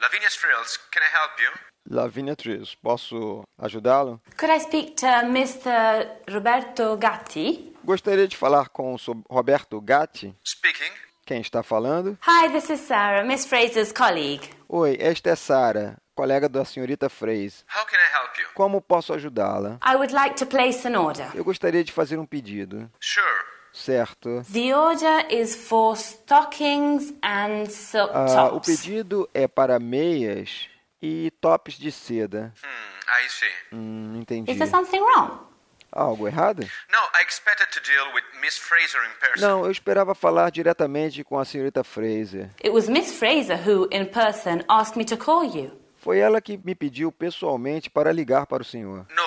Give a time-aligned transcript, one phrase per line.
[0.00, 1.50] Lavinia's Frills, can I help you?
[1.88, 4.20] Lavinia Trios, posso ajudá-lo?
[4.36, 6.06] Could I speak to Mr.
[6.28, 7.74] Roberto Gatti?
[7.84, 8.98] Gostaria de falar com o
[9.30, 10.34] Roberto Gatti.
[10.44, 10.92] Speaking.
[11.24, 12.18] Quem está falando?
[12.26, 14.50] Hi, this is Sarah, Miss Fraser's colleague.
[14.68, 17.64] Oi, esta é Sara, colega da senhorita Fraser.
[17.74, 18.46] How can I help you?
[18.54, 19.78] Como posso ajudá-la?
[19.84, 21.28] I would like to place an order.
[21.34, 22.90] Eu gostaria de fazer um pedido.
[23.00, 23.44] Sure.
[23.76, 24.42] Certo.
[24.50, 28.66] The order is for stockings and silk Ah, o tops.
[28.80, 30.66] pedido é para meias
[31.00, 32.54] e tops de seda.
[32.64, 33.46] Hmm, I see.
[33.76, 34.50] Hum, entendi.
[34.50, 35.40] Is there something wrong?
[35.92, 36.60] Algo errado?
[36.90, 39.46] No, I expected to deal with Miss Fraser in person.
[39.46, 42.50] Não, eu esperava falar diretamente com a senhorita Fraser.
[42.64, 45.70] It was Miss Fraser who, in person, asked me to call you.
[45.98, 49.06] Foi ela que me pediu pessoalmente para ligar para o senhor.
[49.14, 49.26] No.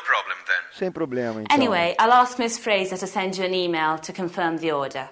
[0.79, 1.55] Sem problema, então.
[1.55, 5.09] Anyway, I'll ask Miss Fraser to send you an email to confirm the order.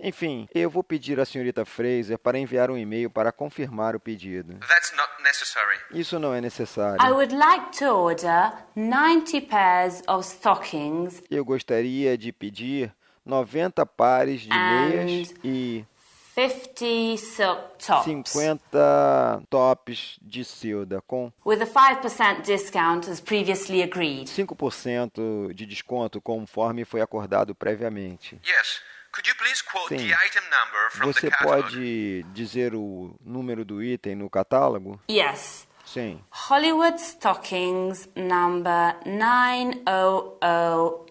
[0.00, 4.54] Enfim, eu vou pedir à senhorita Fraser para enviar um e-mail para confirmar o pedido.
[4.66, 5.78] That's not necessary.
[5.92, 7.00] Isso não é necessário.
[7.00, 12.92] I would like to order 90 pairs of stockings Eu gostaria de pedir
[13.24, 15.84] 90 pares de meias e
[16.34, 24.26] 50 silk tops 50 tops de seda com with a 5% discount as previously agreed.
[24.28, 28.40] 5% de desconto conforme foi acordado previamente.
[28.46, 28.80] Yes.
[29.12, 30.08] Could you please quote Sim.
[30.08, 31.64] the item number from Você the catalog?
[31.64, 34.98] pode dizer o número do item no catálogo?
[35.10, 35.68] Yes.
[35.84, 36.18] Sim.
[36.30, 38.96] Hollywood Stockings number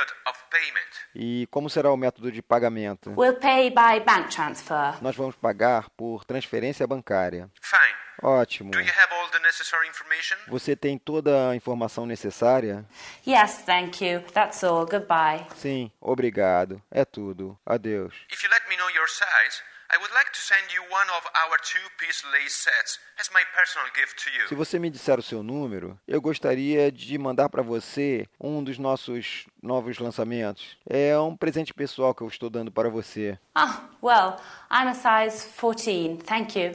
[1.14, 3.12] E como será o método de pagamento?
[3.16, 5.02] We'll pay by bank transfer.
[5.02, 7.50] Nós vamos pagar por transferência bancária.
[7.60, 8.00] Fine.
[8.22, 8.70] Ótimo.
[8.70, 10.36] Do you have all the necessary information?
[10.48, 12.84] Você tem toda a informação necessária?
[13.26, 14.20] Yes, thank you.
[14.32, 14.84] That's all.
[14.84, 15.46] Goodbye.
[15.56, 16.82] Sim, obrigado.
[16.90, 17.58] É tudo.
[17.64, 18.14] Adeus.
[18.30, 19.62] If you let me know your size,
[19.92, 23.88] I would like to send you one of our two-piece lace sets as my personal
[23.92, 24.56] gift to Se you.
[24.56, 29.46] você me disser o seu número, eu gostaria de mandar para você um dos nossos
[29.60, 30.78] novos lançamentos.
[30.88, 33.36] É um presente pessoal que eu estou dando para você.
[33.54, 34.36] Ah, well,
[34.70, 36.18] I'm a size 14.
[36.24, 36.70] Thank you.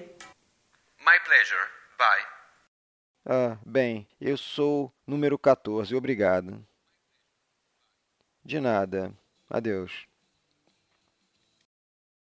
[0.99, 1.69] My pleasure.
[1.97, 2.25] Bye.
[3.27, 5.95] Ah, bem, eu sou número 14.
[5.95, 6.61] Obrigado.
[8.43, 9.13] De nada.
[9.49, 10.05] Adeus.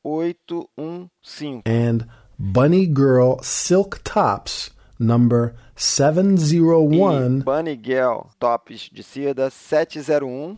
[0.78, 1.10] Um
[1.66, 2.06] and
[2.38, 10.56] Bunny Girl Silk Tops number 701 E Bunny Girl Tops de seda 701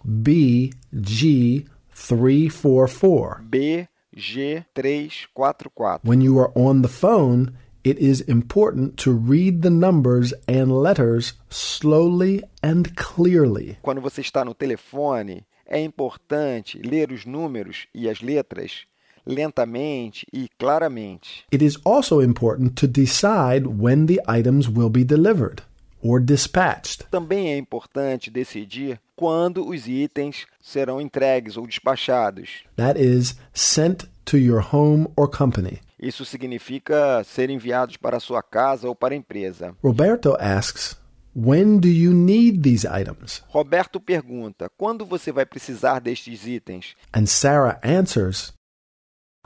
[1.94, 3.50] BG344.
[3.50, 6.00] BG344.
[6.02, 11.35] When you are on the phone, it is important to read the numbers and letters
[11.50, 13.79] slowly and clearly.
[13.82, 18.87] Quando você está no telefone, é importante ler os números e as letras
[19.26, 21.44] lentamente e claramente.
[21.50, 25.62] It is also important to decide when the items will be delivered
[26.02, 27.06] or dispatched.
[27.11, 32.64] Também é importante decidir quando os itens serão entregues ou despachados.
[32.76, 35.81] That is, sent to your home or company.
[35.99, 39.75] Isso significa ser enviados para sua casa ou para a empresa.
[39.82, 40.96] Roberto asks,
[41.34, 43.43] When do you need these items?
[43.49, 46.94] Roberto pergunta: quando você vai precisar destes itens?
[47.12, 48.52] And Sarah answers,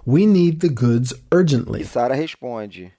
[0.07, 1.85] We need the goods E urgently.
[1.85, 2.93] Sara responde: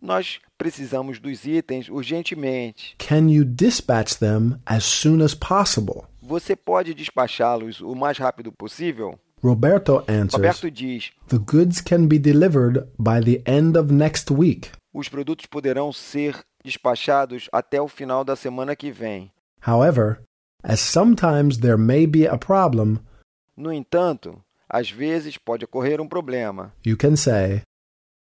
[0.00, 2.94] Nós precisamos dos itens urgentemente.
[2.98, 6.04] Can you dispatch them as soon as possible?
[6.22, 9.18] Você pode despachá-los o mais rápido possível?
[9.42, 14.70] Roberto answers, Roberto diz: The goods can be delivered by the end of next week.
[14.92, 19.30] os produtos poderão ser despachados até o final da semana que vem.
[19.66, 20.20] However,
[20.62, 22.98] as sometimes there may be a problem,
[23.56, 26.72] No entanto, às vezes pode ocorrer um problema.
[26.84, 27.62] you can say,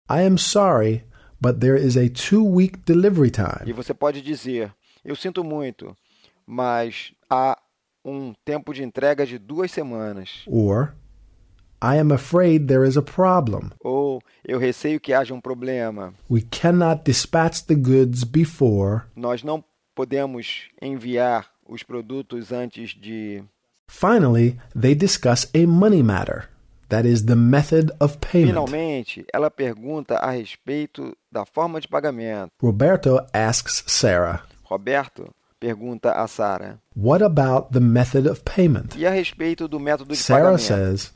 [0.10, 1.04] I am sorry,
[1.42, 3.74] but there is a two week delivery E time.
[3.74, 5.96] você pode dizer: Eu sinto muito,
[6.46, 7.58] mas há
[8.04, 10.42] um tempo de entrega de duas semanas.
[10.48, 10.94] Or,
[11.82, 13.72] I am afraid there is a problem.
[13.82, 16.14] Ou eu receio que haja um problema.
[16.30, 19.04] We cannot dispatch the goods before.
[19.16, 19.64] Nós não
[19.96, 23.44] podemos enviar os produtos antes de.
[23.88, 26.50] Finally, they discuss a money matter.
[26.90, 28.50] That is the method of payment.
[28.50, 32.52] Finalmente, ela pergunta a respeito da forma de pagamento.
[32.62, 36.80] Roberto asks Sarah, Roberto pergunta a Sara.
[36.96, 38.96] What about the method of payment?
[38.98, 40.64] E a respeito do método de Sarah pagamento?
[40.64, 41.14] says,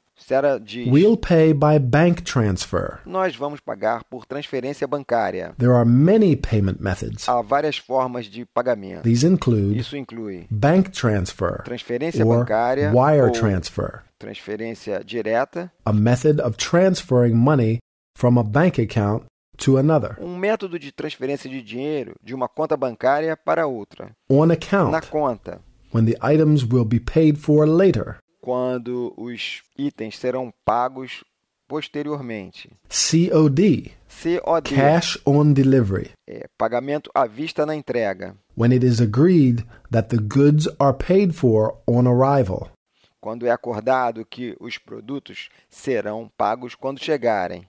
[0.61, 2.99] Diz: We'll pay by bank transfer.
[3.05, 5.53] Nós vamos pagar por transferência bancária.
[5.57, 7.27] There are many payment methods.
[7.27, 9.03] Há várias formas de pagamento.
[9.03, 16.41] These include Isso inclui bank transfer transferência or bancária wire transfer, transferência direta, a method
[16.41, 17.79] of transferring money
[18.17, 19.25] from a bank account
[19.57, 24.47] to another um método de transferência de dinheiro de uma conta bancária para outra, on
[24.47, 25.59] na account conta,
[25.93, 28.17] when the items will be paid for later.
[28.43, 31.23] Quando os itens serão pagos
[31.65, 32.69] posteriormente.
[32.89, 39.65] COD, COD, cash on delivery, é pagamento à vista na entrega, when it is agreed
[39.89, 42.69] that the goods are paid for on arrival.
[43.21, 47.65] quando é acordado que os produtos serão pagos quando chegarem.